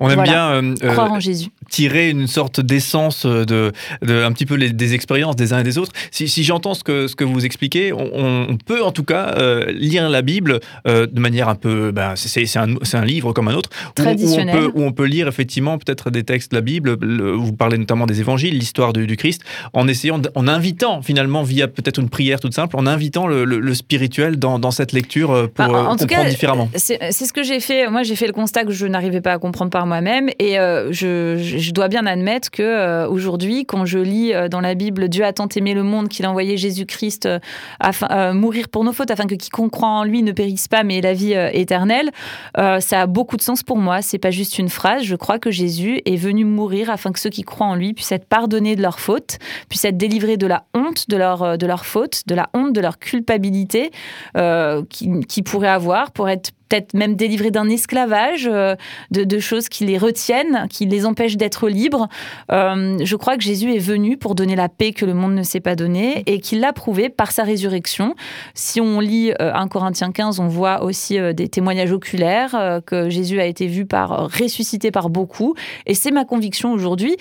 On 0.00 0.08
aime 0.08 0.16
Voilà. 0.16 0.22
bien 0.32 0.50
euh, 0.50 0.74
euh, 0.82 0.92
Croire 0.92 1.12
en 1.12 1.20
Jésus. 1.20 1.48
tirer 1.68 2.10
une 2.10 2.26
sorte 2.26 2.60
d'essence 2.60 3.24
de, 3.26 3.72
de 4.02 4.22
un 4.24 4.32
petit 4.32 4.46
peu 4.46 4.54
les- 4.56 4.72
des 4.72 4.94
expériences 4.94 5.36
des 5.36 5.52
uns 5.52 5.60
et 5.60 5.62
des 5.62 5.78
autres. 5.78 5.92
Si, 6.10 6.28
si 6.28 6.42
j'entends 6.44 6.74
ce 6.74 6.82
que, 6.84 7.06
ce 7.06 7.14
que 7.16 7.24
vous 7.24 7.44
expliquez, 7.44 7.92
on, 7.92 8.46
on 8.50 8.56
peut 8.56 8.82
en 8.82 8.90
tout 8.92 9.04
cas 9.04 9.34
euh, 9.38 9.70
lire 9.72 10.08
la 10.10 10.22
Bible 10.22 10.60
euh, 10.86 11.06
de 11.06 11.20
manière 11.20 11.48
un 11.48 11.54
peu. 11.54 11.92
ben, 11.92 12.14
c'est 12.16 12.44
un, 12.56 13.04
livre 13.04 13.32
comme 13.32 13.48
un 13.48 13.54
autre. 13.54 13.70
où- 13.98 14.02
Où, 14.02 14.34
on 14.40 14.46
peut, 14.52 14.70
où 14.74 14.82
on 14.82 14.92
peut 14.92 15.04
lire 15.06 15.28
effectivement 15.28 15.78
peut-être 15.78 16.10
des 16.10 16.19
textes 16.24 16.50
de 16.52 16.56
la 16.56 16.60
Bible. 16.62 16.96
le- 17.00 17.32
vous 17.32 17.52
parlez 17.52 17.78
notamment 17.78 18.06
des 18.06 18.20
évangiles, 18.20 18.56
l'histoire 18.58 18.92
du, 18.92 19.06
du 19.06 19.16
Christ, 19.16 19.42
en 19.72 19.86
essayant, 19.88 20.20
en 20.34 20.48
invitant 20.48 21.02
finalement 21.02 21.42
via 21.42 21.68
peut-être 21.68 21.98
une 22.00 22.08
prière 22.08 22.40
toute 22.40 22.54
simple, 22.54 22.76
en 22.76 22.86
invitant 22.86 23.26
le, 23.26 23.44
le- 23.44 23.60
le 23.60 23.74
spirituel 23.74 24.38
dans, 24.38 24.58
dans 24.58 24.70
cette 24.70 24.92
lecture 24.92 25.30
euh, 25.30 25.46
pour 25.46 25.64
euh, 25.64 25.84
en 25.84 25.96
tout 25.96 26.06
comprendre 26.06 26.24
cas, 26.24 26.30
différemment. 26.30 26.68
C'est 26.74 26.98
c'est 27.12 27.26
ce 27.26 27.32
que 27.32 27.42
j'ai 27.42 27.60
fait. 27.60 27.88
Moi, 27.88 28.02
j'ai 28.02 28.16
fait 28.16 28.26
le 28.26 28.32
constat 28.32 28.64
que 28.64 28.72
je 28.72 28.86
n'arrivais 28.86 29.20
pas 29.20 29.32
à 29.32 29.38
comprendre 29.38 29.70
par 29.70 29.86
moi-même. 29.86 30.28
Et 30.38 30.58
euh, 30.58 30.92
je, 30.92 31.70
dois 31.72 31.88
bien 31.88 32.06
admettre 32.06 32.50
que 32.50 32.62
euh, 32.62 33.08
aujourd'hui, 33.08 33.64
quand 33.66 33.84
je 33.84 33.98
lis 33.98 34.32
euh, 34.32 34.48
dans 34.48 34.60
la 34.60 34.74
Bible 34.74 35.08
Dieu 35.08 35.24
a 35.24 35.32
tant 35.32 35.48
aimé 35.56 35.74
le 35.74 35.82
monde 35.82 36.08
qu'il 36.08 36.24
a 36.24 36.30
envoyé 36.30 36.56
Jésus-Christ 36.56 37.26
euh, 37.26 37.38
afin 37.78 38.08
euh, 38.10 38.32
mourir 38.34 38.68
pour 38.68 38.84
nos 38.84 38.92
fautes, 38.92 39.10
afin 39.10 39.26
que 39.26 39.34
quiconque 39.34 39.70
croit 39.72 39.88
en 39.88 40.04
lui 40.04 40.22
ne 40.22 40.32
périsse 40.32 40.68
pas, 40.68 40.82
mais 40.82 40.98
ait 40.98 41.00
la 41.00 41.12
vie 41.14 41.34
euh, 41.34 41.48
éternelle, 41.52 42.10
euh, 42.58 42.80
ça 42.80 43.02
a 43.02 43.06
beaucoup 43.06 43.36
de 43.36 43.42
sens 43.42 43.62
pour 43.62 43.76
moi. 43.78 44.02
C'est 44.02 44.18
pas 44.18 44.30
juste 44.30 44.58
une 44.58 44.68
phrase. 44.68 45.02
Je 45.04 45.16
crois 45.16 45.38
que 45.38 45.50
Jésus 45.50 46.00
est 46.04 46.09
venu 46.16 46.44
mourir 46.44 46.90
afin 46.90 47.12
que 47.12 47.18
ceux 47.18 47.30
qui 47.30 47.42
croient 47.42 47.66
en 47.66 47.74
lui 47.74 47.94
puissent 47.94 48.12
être 48.12 48.26
pardonnés 48.26 48.76
de 48.76 48.82
leurs 48.82 49.00
fautes, 49.00 49.38
puissent 49.68 49.84
être 49.84 49.96
délivrés 49.96 50.36
de 50.36 50.46
la 50.46 50.64
honte 50.74 51.08
de 51.08 51.16
leur, 51.16 51.42
euh, 51.42 51.56
de 51.56 51.66
faute, 51.82 52.22
de 52.26 52.34
la 52.34 52.48
honte 52.54 52.72
de 52.72 52.80
leur 52.80 52.98
culpabilité 52.98 53.90
euh, 54.36 54.82
qui, 54.88 55.20
qui 55.20 55.42
pourraient 55.42 55.68
avoir 55.68 56.10
pour 56.12 56.28
être 56.28 56.52
peut-être 56.70 56.94
même 56.94 57.16
délivrés 57.16 57.50
d'un 57.50 57.68
esclavage, 57.68 58.48
euh, 58.50 58.76
de, 59.10 59.38
choses 59.38 59.68
qui 59.68 59.84
les 59.84 59.98
retiennent, 59.98 60.66
qui 60.70 60.86
les 60.86 61.04
empêchent 61.04 61.36
d'être 61.36 61.68
libres. 61.68 62.08
Euh, 62.52 62.96
je 63.02 63.16
crois 63.16 63.36
que 63.36 63.42
Jésus 63.42 63.74
est 63.74 63.78
venu 63.78 64.16
pour 64.16 64.34
donner 64.34 64.56
la 64.56 64.68
paix 64.68 64.92
que 64.92 65.04
le 65.04 65.14
monde 65.14 65.34
ne 65.34 65.42
sait 65.42 65.60
pas 65.60 65.74
donner 65.74 66.22
et 66.26 66.40
qu'il 66.40 66.60
l'a 66.60 66.72
prouvé 66.72 67.08
par 67.08 67.32
sa 67.32 67.42
résurrection. 67.42 68.14
Si 68.54 68.80
on 68.80 69.00
lit 69.00 69.32
euh, 69.40 69.52
1 69.52 69.68
Corinthiens 69.68 70.12
15, 70.12 70.40
on 70.40 70.48
voit 70.48 70.82
aussi 70.82 71.18
euh, 71.18 71.32
des 71.32 71.48
témoignages 71.48 71.92
oculaires 71.92 72.54
euh, 72.54 72.80
que 72.80 73.10
Jésus 73.10 73.40
a 73.40 73.46
été 73.46 73.66
vu 73.66 73.86
par 73.86 74.30
ressuscité 74.30 74.90
par 74.90 75.10
beaucoup 75.10 75.54
et 75.86 75.94
c'est 75.94 76.10
ma 76.10 76.24
conviction 76.24 76.72
aujourd'hui 76.72 77.16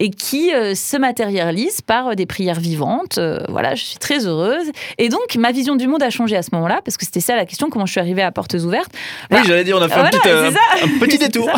et 0.00 0.10
qui 0.10 0.52
euh, 0.52 0.74
se 0.74 0.96
matérialise 0.96 1.80
par 1.82 2.08
euh, 2.08 2.14
des 2.14 2.26
prières 2.26 2.60
vivantes. 2.60 3.18
Euh, 3.18 3.38
voilà, 3.48 3.74
je 3.74 3.84
suis 3.84 3.98
très 3.98 4.26
heureuse 4.26 4.70
et 4.98 5.08
donc 5.08 5.36
ma 5.36 5.52
vision 5.52 5.76
du 5.76 5.86
monde 5.86 6.02
a 6.02 6.10
changé 6.10 6.36
à 6.36 6.42
ce 6.42 6.50
moment-là 6.52 6.80
parce 6.84 6.96
que 6.96 7.04
c'était 7.04 7.20
ça 7.20 7.36
la 7.36 7.46
question 7.46 7.70
comment 7.70 7.86
je 7.86 7.92
suis 7.92 8.00
arrivée 8.00 8.22
à 8.22 8.32
portes 8.32 8.54
ouvertes. 8.54 8.92
Oui, 9.30 9.38
j'allais 9.46 9.64
dire, 9.64 9.76
on 9.78 9.82
a 9.82 9.88
fait 9.88 9.94
Voilà, 9.94 10.08
un, 10.08 10.10
petit, 10.10 10.28
euh, 10.28 10.50
un 10.84 10.98
petit 10.98 11.18
détour. 11.18 11.50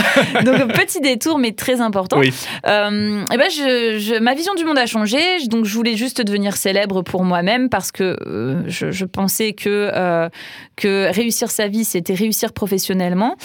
Donc 0.45 0.73
petit 0.73 1.01
détour, 1.01 1.39
mais 1.39 1.53
très 1.53 1.81
important. 1.81 2.19
Oui. 2.19 2.33
Euh, 2.67 3.23
eh 3.33 3.37
ben 3.37 3.51
je, 3.51 3.99
je- 3.99 4.19
ma 4.19 4.35
vision 4.35 4.55
du 4.55 4.65
monde 4.65 4.79
a 4.79 4.87
changé. 4.87 5.19
Donc 5.49 5.65
je 5.65 5.75
voulais 5.75 5.97
juste 5.97 6.21
devenir 6.23 6.57
célèbre 6.57 7.03
pour 7.03 7.25
moi-même 7.25 7.69
parce 7.69 7.93
que 7.93 8.17
euh, 8.27 8.63
je, 8.67 8.91
je 8.91 9.05
pensais 9.05 9.53
que 9.53 10.29
que 10.77 11.11
réussir 11.13 11.51
sa 11.51 11.69
vie 11.69 11.85
c'était 11.85 12.15
réussir 12.15 12.53
professionnellement. 12.53 13.37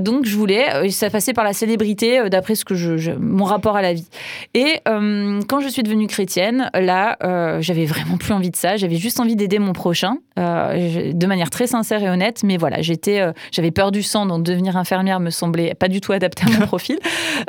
Donc 0.00 0.24
je 0.26 0.36
voulais, 0.36 0.90
ça 0.90 1.10
passait 1.10 1.32
par 1.32 1.44
la 1.44 1.52
célébrité 1.52 2.28
d'après 2.30 2.54
ce 2.54 2.64
que 2.64 2.74
je, 2.74 3.12
mon 3.12 3.44
rapport 3.44 3.76
à 3.76 3.82
la 3.82 3.92
vie. 3.92 4.06
Et 4.54 4.80
quand 4.84 5.60
je 5.60 5.68
suis 5.68 5.82
devenue 5.82 6.06
chrétienne, 6.06 6.70
là 6.74 7.16
j'avais 7.60 7.84
vraiment 7.86 8.16
plus 8.16 8.32
envie 8.32 8.50
de 8.50 8.56
ça. 8.56 8.76
J'avais 8.76 8.96
juste 8.96 9.20
envie 9.20 9.36
d'aider 9.36 9.58
mon 9.58 9.72
prochain 9.72 10.16
de 10.36 11.26
manière 11.26 11.50
très 11.50 11.66
sincère 11.66 12.02
et 12.02 12.08
honnête. 12.10 12.42
Mais 12.44 12.56
voilà, 12.56 12.82
j'étais, 12.82 13.23
euh, 13.24 13.32
j'avais 13.52 13.70
peur 13.70 13.92
du 13.92 14.02
sang, 14.02 14.26
donc 14.26 14.42
devenir 14.42 14.76
infirmière 14.76 15.20
me 15.20 15.30
semblait 15.30 15.74
pas 15.74 15.88
du 15.88 16.00
tout 16.00 16.12
adapté 16.12 16.44
à 16.46 16.58
mon 16.58 16.66
profil. 16.66 16.98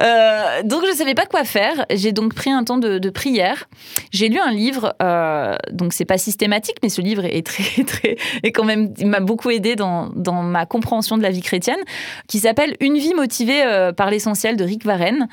Euh, 0.02 0.64
donc 0.64 0.84
je 0.90 0.96
savais 0.96 1.14
pas 1.14 1.26
quoi 1.26 1.44
faire. 1.44 1.86
J'ai 1.92 2.12
donc 2.12 2.34
pris 2.34 2.52
un 2.52 2.64
temps 2.64 2.78
de, 2.78 2.98
de 2.98 3.10
prière. 3.10 3.68
J'ai 4.12 4.30
lu 4.30 4.40
un 4.40 4.52
livre, 4.52 4.96
euh, 5.02 5.56
donc 5.72 5.94
c'est 5.94 6.06
pas 6.06 6.18
systématique, 6.18 6.78
mais 6.84 6.90
ce 6.90 7.02
livre 7.02 7.26
est 7.26 7.46
très 7.46 7.84
très 7.86 8.18
est 8.44 8.52
quand 8.52 8.64
même 8.64 8.94
il 8.98 9.08
m'a 9.08 9.20
beaucoup 9.20 9.50
aidé 9.50 9.76
dans, 9.76 10.10
dans 10.16 10.44
ma 10.44 10.66
compréhension 10.66 11.18
de 11.18 11.24
la 11.24 11.30
vie 11.30 11.42
chrétienne, 11.42 11.80
qui 12.28 12.40
s'appelle 12.40 12.76
Une 12.80 12.98
vie 12.98 13.14
motivée 13.14 13.64
par 13.96 14.10
l'essentiel 14.10 14.58
de 14.58 14.64
Rick 14.64 14.86
Warren, 14.86 15.28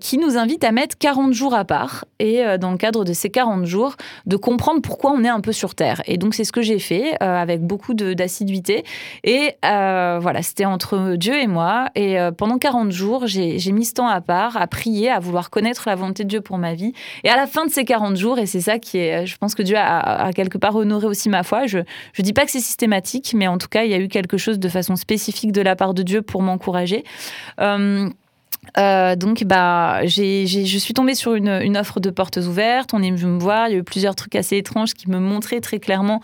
qui 0.00 0.18
nous 0.18 0.36
invite 0.36 0.64
à 0.64 0.72
mettre 0.72 0.96
40 0.98 1.32
jours 1.32 1.54
à 1.54 1.64
part 1.64 2.04
et 2.18 2.42
dans 2.58 2.70
le 2.70 2.76
cadre 2.76 3.04
de 3.04 3.12
ces 3.12 3.30
40 3.30 3.64
jours 3.64 3.96
de 4.26 4.36
comprendre 4.36 4.80
pourquoi 4.82 5.12
on 5.12 5.24
est 5.24 5.28
un 5.28 5.40
peu 5.40 5.52
sur 5.52 5.74
terre. 5.74 6.02
Et 6.06 6.18
donc 6.18 6.34
c'est 6.34 6.44
ce 6.44 6.52
que 6.52 6.62
j'ai 6.62 6.78
fait 6.78 7.14
euh, 7.22 7.36
avec 7.36 7.62
beaucoup 7.62 7.94
d'assiduité 7.94 8.84
et 9.24 9.52
euh, 9.64 9.75
voilà, 10.20 10.42
c'était 10.42 10.64
entre 10.64 11.16
Dieu 11.16 11.34
et 11.34 11.46
moi. 11.46 11.88
Et 11.94 12.16
pendant 12.36 12.58
40 12.58 12.90
jours, 12.90 13.26
j'ai 13.26 13.72
mis 13.72 13.84
ce 13.84 13.94
temps 13.94 14.08
à 14.08 14.20
part, 14.20 14.56
à 14.56 14.66
prier, 14.66 15.10
à 15.10 15.18
vouloir 15.18 15.50
connaître 15.50 15.84
la 15.86 15.94
volonté 15.94 16.24
de 16.24 16.28
Dieu 16.28 16.40
pour 16.40 16.58
ma 16.58 16.74
vie. 16.74 16.92
Et 17.24 17.30
à 17.30 17.36
la 17.36 17.46
fin 17.46 17.66
de 17.66 17.70
ces 17.70 17.84
40 17.84 18.16
jours, 18.16 18.38
et 18.38 18.46
c'est 18.46 18.60
ça 18.60 18.78
qui 18.78 18.98
est, 18.98 19.26
je 19.26 19.36
pense 19.36 19.54
que 19.54 19.62
Dieu 19.62 19.76
a, 19.76 20.30
quelque 20.34 20.58
part 20.58 20.76
honoré 20.76 21.06
aussi 21.06 21.28
ma 21.28 21.42
foi. 21.42 21.66
Je 21.66 21.78
ne 21.78 22.22
dis 22.22 22.32
pas 22.32 22.44
que 22.44 22.50
c'est 22.50 22.60
systématique, 22.60 23.34
mais 23.36 23.46
en 23.46 23.58
tout 23.58 23.68
cas, 23.68 23.84
il 23.84 23.90
y 23.90 23.94
a 23.94 23.98
eu 23.98 24.08
quelque 24.08 24.36
chose 24.36 24.58
de 24.58 24.68
façon 24.68 24.96
spécifique 24.96 25.52
de 25.52 25.62
la 25.62 25.76
part 25.76 25.94
de 25.94 26.02
Dieu 26.02 26.22
pour 26.22 26.42
m'encourager. 26.42 27.04
Euh, 27.60 28.08
donc, 29.16 29.44
bah, 29.44 30.00
j'ai, 30.04 30.46
je 30.46 30.78
suis 30.78 30.94
tombée 30.94 31.14
sur 31.14 31.34
une, 31.34 31.48
une, 31.48 31.76
offre 31.76 32.00
de 32.00 32.10
portes 32.10 32.36
ouvertes. 32.36 32.90
On 32.92 33.02
est 33.02 33.10
venu 33.10 33.32
me 33.32 33.38
voir. 33.38 33.68
Il 33.68 33.72
y 33.72 33.74
a 33.74 33.78
eu 33.78 33.84
plusieurs 33.84 34.14
trucs 34.14 34.34
assez 34.34 34.56
étranges 34.56 34.94
qui 34.94 35.10
me 35.10 35.18
montraient 35.18 35.60
très 35.60 35.78
clairement 35.78 36.20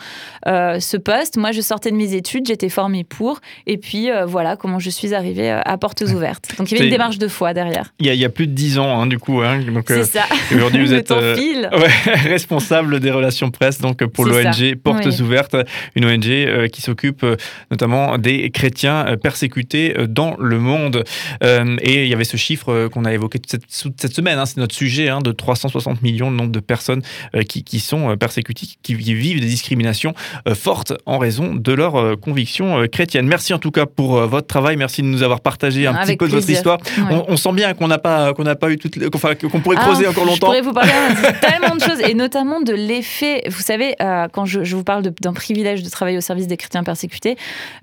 euh, 0.47 0.81
ce 0.81 0.97
poste. 0.97 1.37
Moi, 1.37 1.53
je 1.53 1.61
sortais 1.61 1.91
de 1.91 1.97
mes 1.97 2.15
études, 2.15 2.47
j'étais 2.47 2.69
formée 2.69 3.05
pour. 3.05 3.41
Et 3.67 3.79
puis, 3.79 4.11
euh, 4.11 4.27
voilà 4.27 4.57
comment 4.57 4.79
je 4.79 4.91
suis 4.91 5.15
arrivée 5.15 5.51
à 5.51 5.79
portes 5.79 6.03
ouvertes. 6.03 6.49
Donc, 6.59 6.71
il 6.71 6.75
y 6.75 6.77
avait 6.79 6.87
une 6.87 6.93
démarche 6.93 7.19
de 7.19 7.29
foi 7.29 7.55
derrière. 7.55 7.93
Il 7.99 8.07
y 8.07 8.11
a, 8.11 8.15
il 8.15 8.21
y 8.21 8.25
a 8.25 8.31
plus 8.31 8.47
de 8.47 8.53
dix 8.53 8.79
ans, 8.79 9.01
hein, 9.01 9.07
du 9.07 9.19
coup. 9.19 9.41
Hein, 9.41 9.61
C'est 9.87 10.05
ça. 10.05 10.25
Aujourd'hui, 10.55 10.85
vous 10.85 10.93
êtes 10.95 11.11
ouais, 11.11 12.13
responsable 12.25 13.01
des 13.01 13.11
relations 13.11 13.51
presse 13.51 13.81
donc, 13.81 14.05
pour 14.07 14.25
l'ONG 14.25 14.77
Portes 14.83 15.07
Ouvertes, 15.21 15.57
une 15.95 16.05
ONG 16.05 16.69
qui 16.71 16.83
s'occupe 16.83 17.25
notamment 17.71 18.19
des 18.19 18.51
chrétiens 18.51 19.17
persécutés 19.23 19.95
dans 20.09 20.37
le 20.39 20.59
monde. 20.59 21.05
et 21.43 22.05
il 22.05 22.09
y 22.09 22.15
avait 22.15 22.25
ce 22.33 22.37
chiffre 22.39 22.71
euh, 22.71 22.89
qu'on 22.89 23.05
a 23.05 23.13
évoqué 23.13 23.39
toute 23.39 23.61
cette, 23.69 24.15
semaine, 24.15 24.39
hein, 24.39 24.47
c'est 24.47 24.57
notre 24.57 24.75
sujet, 24.75 25.09
hein, 25.09 25.21
de 25.21 25.33
360 25.33 26.03
millions 26.03 26.31
le 26.31 26.37
nombre 26.37 26.51
de 26.51 26.61
personnes 26.61 27.03
euh, 27.35 27.43
qui, 27.43 27.63
qui, 27.63 27.79
sont 27.79 28.11
euh, 28.11 28.17
persécutées, 28.17 28.67
qui, 28.83 28.95
vivent 28.95 29.41
des 29.41 29.47
discriminations 29.47 30.15
fortes 30.55 30.95
en 31.07 31.19
raison 31.19 31.55
de 31.55 31.73
leurs 31.73 32.19
convictions 32.21 32.87
chrétiennes. 32.89 33.27
Merci 33.27 33.53
en 33.53 33.59
tout 33.59 33.71
cas 33.71 33.87
pour 33.87 34.21
votre 34.27 34.47
travail, 34.47 34.77
merci 34.77 35.03
de 35.03 35.07
nous 35.07 35.23
avoir 35.23 35.41
partagé 35.41 35.87
un 35.87 35.95
petit 35.95 36.17
peu 36.17 36.27
de 36.27 36.33
votre 36.33 36.49
histoire. 36.49 36.79
On, 37.11 37.37
sent 37.37 37.53
bien 37.53 37.75
qu'on 37.75 37.89
n'a 37.89 37.99
pas, 37.99 38.33
qu'on 38.33 38.45
n'a 38.45 38.55
pas 38.55 38.71
eu 38.71 38.79
enfin, 39.15 39.35
qu'on 39.35 39.61
pourrait 39.61 39.77
ah, 39.79 39.85
creuser 39.85 40.07
encore 40.07 40.25
longtemps. 40.25 40.53
Je 40.53 40.61
pourrais 40.61 40.61
vous 40.61 40.73
parler 40.73 40.91
de 40.91 41.41
tellement 41.41 41.75
de 41.75 41.81
choses, 41.81 42.01
et 42.01 42.15
notamment 42.15 42.61
de 42.61 42.73
l'effet. 42.73 43.43
Vous 43.49 43.63
savez, 43.63 43.95
quand 44.33 44.45
je, 44.45 44.65
je, 44.65 44.77
vous 44.77 44.85
parle 44.85 45.03
d'un 45.03 45.33
privilège 45.33 45.83
de 45.83 45.91
travailler 45.91 46.19
au 46.19 46.23
service 46.23 46.47
des 46.47 46.57
chrétiens 46.57 46.85
persécutés, 46.85 47.37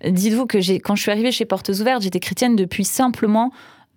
dites-vous 0.06 0.46
que 0.46 0.58
quand 0.80 0.96
je 0.96 1.02
suis 1.02 1.12
arrivée 1.12 1.32
chez 1.32 1.46
Portes 1.46 1.70
Ouvertes, 1.70 2.04
j'étais 2.04 2.20
chrétienne 2.20 2.56
depuis 2.56 2.86
simplement 2.86 3.52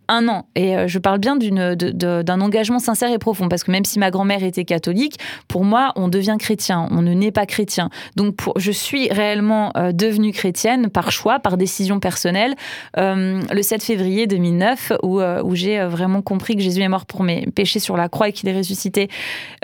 un 0.09 0.29
an. 0.29 0.47
Et 0.55 0.77
euh, 0.77 0.89
je 0.89 0.99
parle 0.99 1.19
bien 1.19 1.37
d'un 1.37 2.41
engagement 2.41 2.79
sincère 2.79 3.11
et 3.11 3.19
profond, 3.19 3.49
parce 3.49 3.65
que 3.65 3.71
même 3.71 3.85
si 3.85 3.99
ma 3.99 4.11
grand-mère 4.11 4.43
était 4.43 4.65
catholique, 4.65 5.19
pour 5.49 5.65
moi, 5.65 5.93
on 5.97 6.09
devient 6.09 6.37
chrétien, 6.39 6.89
on 6.91 7.03
ne 7.03 7.15
naît 7.15 7.33
pas 7.33 7.47
chrétien. 7.47 7.91
Donc, 8.17 8.37
pour, 8.37 8.59
je 8.59 8.73
suis 8.73 9.09
réellement 9.09 9.73
euh, 9.77 9.93
devenue 9.93 10.33
chrétienne 10.33 10.91
par 10.91 11.11
choix, 11.13 11.39
par 11.39 11.57
décision 11.57 12.01
personnelle, 12.01 12.55
euh, 12.99 13.41
le 13.51 13.63
7 13.63 13.83
février 13.83 14.27
2009, 14.27 14.93
où, 15.03 15.21
où 15.21 15.55
j'ai 15.55 15.83
vraiment 15.85 16.23
compris 16.23 16.57
que 16.57 16.63
Jésus 16.63 16.81
est 16.83 16.89
mort 16.89 17.07
pour 17.07 17.23
mes 17.23 17.47
péchés 17.47 17.79
sur 17.79 17.97
la 17.97 18.09
croix 18.09 18.29
et 18.29 18.33
qu'il 18.33 18.49
est 18.49 18.57
ressuscité, 18.57 19.09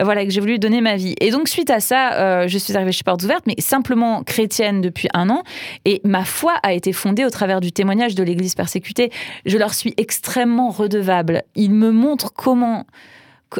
voilà, 0.01 0.25
que 0.25 0.31
j'ai 0.31 0.41
voulu 0.41 0.59
donner 0.59 0.81
ma 0.81 0.97
vie. 0.97 1.15
Et 1.21 1.31
donc, 1.31 1.49
suite 1.49 1.71
à 1.71 1.81
ça, 1.81 2.47
je 2.47 2.59
suis 2.59 2.77
arrivée 2.77 2.93
chez 2.93 3.05
Portes 3.05 3.23
Ouvertes, 3.23 3.45
mais 3.47 3.55
simplement 3.59 4.23
chrétienne 4.23 4.81
depuis 4.81 5.09
un 5.15 5.31
an, 5.31 5.43
et 5.85 6.01
ma 6.05 6.25
foi 6.25 6.55
a 6.63 6.73
été 6.73 6.93
fondée 6.93 7.25
au 7.25 7.31
travers 7.31 7.61
du 7.61 7.73
témoignage 7.73 8.15
de 8.15 8.23
l'Église 8.23 8.55
persécutée. 8.55 9.11
Je 9.47 9.57
leur 9.59 9.75
suis 9.75 9.95
extrêmement 9.97 10.38
extrêmement 10.39 10.71
redevable. 10.71 11.43
Il 11.57 11.73
me 11.73 11.91
montre 11.91 12.33
comment 12.33 12.87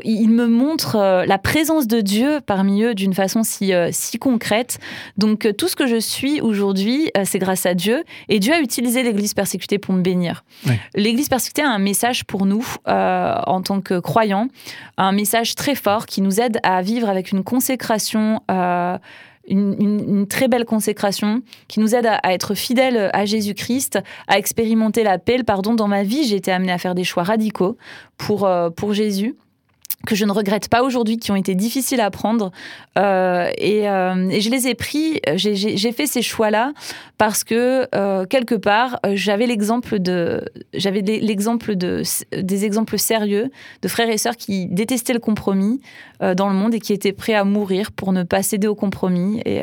il 0.05 0.29
me 0.29 0.47
montre 0.47 0.97
euh, 0.97 1.25
la 1.25 1.39
présence 1.39 1.87
de 1.87 2.03
Dieu 2.03 2.41
parmi 2.45 2.83
eux 2.83 2.95
d'une 2.95 3.15
façon 3.15 3.43
si, 3.43 3.73
euh, 3.73 3.89
si 3.91 4.19
concrète. 4.19 4.79
Donc 5.17 5.47
euh, 5.47 5.53
tout 5.55 5.67
ce 5.67 5.75
que 5.75 5.87
je 5.87 5.99
suis 5.99 6.43
aujourd'hui, 6.43 7.11
c'est 7.25 7.39
grâce 7.41 7.67
à 7.67 7.75
Dieu. 7.75 8.05
Et 8.29 8.39
Dieu 8.39 8.53
a 8.53 8.61
utilisé 8.61 9.03
l'Église 9.03 9.35
persécutée 9.35 9.79
pour 9.79 9.95
me 9.95 10.03
bénir. 10.03 10.45
L'Église 10.95 11.29
persécutée 11.29 11.63
a 11.63 11.71
un 11.71 11.79
message 11.79 12.25
pour 12.25 12.47
nous 12.47 12.65
en 12.87 13.63
tant 13.63 13.81
que 13.81 13.99
croyants, 13.99 14.49
un 14.99 15.13
message 15.13 15.55
très 15.55 15.75
fort 15.75 16.07
qui 16.07 16.21
nous 16.21 16.39
aide 16.39 16.61
à 16.63 16.83
vivre 16.83 17.09
avec 17.09 17.33
une 17.33 17.43
consécration 17.43 18.43
une, 19.49 20.27
très 20.29 20.49
belle 20.49 20.65
consécration 20.65 21.43
qui 21.69 21.81
nous 21.81 21.95
aide 21.95 22.07
à, 22.07 22.33
être 22.33 22.55
fidèles 22.55 23.11
à 23.13 23.25
Jésus-Christ, 23.25 23.99
à 24.27 24.39
expérimenter 24.39 25.03
la 25.03 25.19
paix, 25.19 25.39
le 25.39 25.45
pardon. 25.45 25.75
Dans 25.75 25.89
ma 25.89 26.03
vie, 26.03 26.25
j'ai 26.25 26.37
été 26.37 26.53
amenée 26.53 26.73
à 26.73 26.79
faire 26.79 26.95
des 26.95 27.05
choix 27.05 27.23
radicaux 27.23 27.77
pour, 28.17 28.47
euh, 28.47 28.71
pour 28.71 28.93
Jésus 28.93 29.37
que 30.07 30.15
je 30.15 30.25
ne 30.25 30.33
regrette 30.33 30.69
pas 30.69 30.83
aujourd'hui, 30.83 31.19
qui 31.19 31.33
ont 31.33 31.37
été 31.37 31.55
difficiles 31.55 32.01
à 32.01 32.11
prendre. 32.11 32.53
Euh, 32.99 33.51
euh, 33.61 34.29
et, 34.31 34.41
je 34.41 34.51
les 34.51 34.69
ai 34.69 34.75
pris, 34.75 35.21
j'ai 35.35 35.93
fait 35.93 36.07
ces 36.07 36.23
choix-là 36.23 36.73
parce 37.17 37.43
que 37.43 37.87
euh, 37.95 38.25
quelque 38.25 38.55
part, 38.55 39.01
j'avais 39.15 39.47
l'exemple 39.47 39.99
de, 39.99 40.45
j'avais 40.73 41.01
l'exemple 41.01 41.75
de, 41.75 42.03
des 42.33 42.65
exemples 42.65 42.99
sérieux 42.99 43.51
de 43.83 43.89
frères 43.89 44.09
et 44.09 44.19
sœurs 44.19 44.37
qui 44.37 44.67
détestaient 44.67 45.13
le 45.13 45.19
compromis 45.19 45.81
dans 46.21 46.49
le 46.49 46.55
monde 46.55 46.75
et 46.75 46.81
qui 46.81 46.93
étaient 46.93 47.13
prêts 47.13 47.35
à 47.35 47.45
mourir 47.45 47.93
pour 47.93 48.13
ne 48.13 48.25
pas 48.25 48.43
céder 48.43 48.67
au 48.67 48.75
compromis. 48.75 49.41
Et 49.45 49.63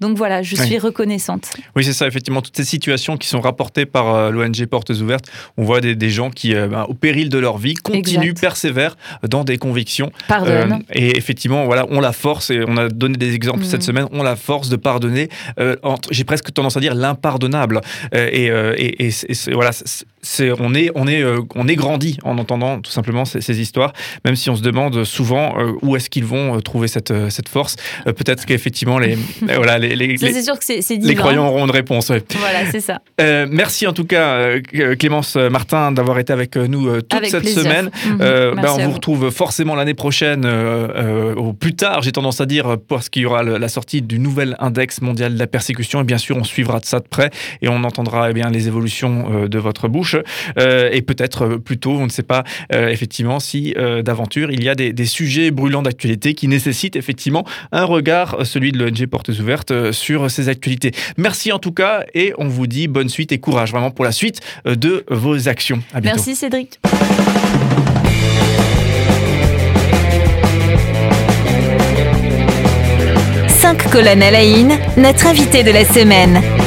donc 0.00 0.16
voilà, 0.16 0.42
je 0.42 0.56
suis 0.56 0.78
reconnaissante. 0.78 1.50
Oui, 1.76 1.84
c'est 1.84 1.92
ça, 1.92 2.08
effectivement, 2.08 2.42
toutes 2.42 2.56
ces 2.56 2.64
situations 2.64 3.16
qui 3.16 3.28
sont 3.28 3.40
rapportées 3.40 3.86
par 3.86 4.32
l'ONG 4.32 4.66
Portes 4.66 4.90
Ouvertes, 4.90 5.26
on 5.56 5.62
voit 5.62 5.80
des, 5.80 6.10
gens 6.10 6.30
qui, 6.30 6.52
ben, 6.52 6.84
au 6.88 6.94
péril 6.94 7.28
de 7.28 7.38
leur 7.38 7.58
vie, 7.58 7.74
continuent, 7.74 8.34
persévèrent 8.34 8.96
dans 9.22 9.44
des 9.44 9.56
Pardonne. 10.28 10.72
Euh, 10.72 10.76
et 10.92 11.16
effectivement, 11.16 11.64
voilà, 11.66 11.86
on 11.90 12.00
la 12.00 12.12
force, 12.12 12.50
et 12.50 12.64
on 12.66 12.76
a 12.76 12.88
donné 12.88 13.16
des 13.16 13.34
exemples 13.34 13.64
cette 13.64 13.80
mm. 13.80 13.84
semaine, 13.84 14.06
on 14.12 14.22
la 14.22 14.36
force 14.36 14.68
de 14.68 14.76
pardonner. 14.76 15.28
Euh, 15.58 15.76
j'ai 16.10 16.24
presque 16.24 16.52
tendance 16.52 16.76
à 16.76 16.80
dire 16.80 16.94
l'impardonnable. 16.94 17.80
Euh, 18.14 18.74
et, 18.76 19.06
et, 19.06 19.12
voilà, 19.52 19.70
c'est, 20.24 20.50
on, 20.58 20.74
est, 20.74 20.90
on, 20.94 21.06
est, 21.06 21.22
on 21.54 21.68
est 21.68 21.76
grandi 21.76 22.18
en 22.24 22.38
entendant 22.38 22.80
tout 22.80 22.90
simplement 22.90 23.24
ces, 23.24 23.60
histoires, 23.60 23.92
même 24.24 24.36
si 24.36 24.50
on 24.50 24.56
se 24.56 24.62
demande 24.62 25.04
souvent 25.04 25.54
où 25.82 25.96
est-ce 25.96 26.10
qu'ils 26.10 26.24
vont 26.24 26.60
trouver 26.60 26.88
cette, 26.88 27.12
cette 27.30 27.48
force. 27.48 27.76
peut-être 28.04 28.46
qu'effectivement, 28.46 28.98
les, 28.98 29.16
voilà, 29.42 29.78
les, 29.78 29.94
les, 29.94 30.16
sûr 30.42 30.58
que 30.58 30.64
c'est, 30.64 30.80
les 30.90 31.14
croyants 31.14 31.46
auront 31.46 31.64
une 31.64 31.70
réponse. 31.70 32.10
Voilà, 32.38 32.70
c'est 32.70 32.80
ça. 32.80 33.00
merci 33.18 33.86
en 33.86 33.92
tout 33.92 34.04
cas, 34.04 34.58
Clémence 34.98 35.36
Martin, 35.36 35.92
d'avoir 35.92 36.18
été 36.18 36.32
avec 36.32 36.56
nous 36.56 37.00
toute 37.02 37.26
cette 37.26 37.48
semaine. 37.48 37.90
Ben, 38.18 38.54
on 38.66 38.78
vous 38.78 38.92
retrouve 38.92 39.30
forcément 39.30 39.74
l'année 39.74 39.94
prochaine, 39.94 40.44
euh, 40.44 40.88
euh, 40.94 41.34
au 41.34 41.52
plus 41.52 41.74
tard, 41.74 42.02
j'ai 42.02 42.12
tendance 42.12 42.40
à 42.40 42.46
dire, 42.46 42.76
parce 42.88 43.08
qu'il 43.08 43.22
y 43.22 43.26
aura 43.26 43.42
la 43.42 43.68
sortie 43.68 44.02
du 44.02 44.18
nouvel 44.18 44.56
index 44.58 45.00
mondial 45.00 45.34
de 45.34 45.38
la 45.38 45.46
persécution. 45.46 46.00
Et 46.00 46.04
bien 46.04 46.18
sûr, 46.18 46.36
on 46.36 46.44
suivra 46.44 46.80
de 46.80 46.84
ça 46.84 47.00
de 47.00 47.08
près 47.08 47.30
et 47.62 47.68
on 47.68 47.84
entendra 47.84 48.30
eh 48.30 48.32
bien, 48.32 48.50
les 48.50 48.68
évolutions 48.68 49.26
euh, 49.30 49.48
de 49.48 49.58
votre 49.58 49.88
bouche. 49.88 50.13
Et 50.56 51.02
peut-être 51.02 51.56
plus 51.56 51.78
tôt, 51.78 51.92
on 51.92 52.04
ne 52.04 52.10
sait 52.10 52.22
pas 52.22 52.44
effectivement 52.70 53.40
si 53.40 53.74
d'aventure 54.04 54.50
il 54.50 54.62
y 54.64 54.68
a 54.68 54.74
des, 54.74 55.06
sujets 55.06 55.50
brûlants 55.50 55.82
d'actualité 55.82 56.34
qui 56.34 56.48
nécessitent 56.48 56.96
effectivement 56.96 57.44
un 57.72 57.84
regard, 57.84 58.46
celui 58.46 58.72
de 58.72 58.78
l'ONG 58.78 59.06
Portes 59.06 59.28
Ouvertes, 59.28 59.92
sur 59.92 60.30
ces 60.30 60.48
actualités. 60.48 60.92
Merci 61.16 61.52
en 61.52 61.58
tout 61.58 61.72
cas 61.72 62.04
et 62.14 62.32
on 62.38 62.48
vous 62.48 62.66
dit 62.66 62.88
bonne 62.88 63.08
suite 63.08 63.32
et 63.32 63.38
courage 63.38 63.70
vraiment 63.70 63.90
pour 63.90 64.04
la 64.04 64.12
suite 64.12 64.40
de 64.64 65.04
vos 65.08 65.48
actions. 65.48 65.82
Merci 66.02 66.34
Cédric. 66.34 66.80
Colonel 73.94 74.34
Aïn, 74.34 74.76
notre 74.96 75.28
invité 75.28 75.62
de 75.62 75.70
la 75.70 75.84
semaine. 75.84 76.63